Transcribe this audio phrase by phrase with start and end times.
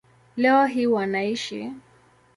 [0.37, 1.71] Leo hii wanaishi